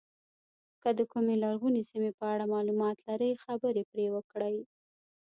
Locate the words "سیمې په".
1.89-2.25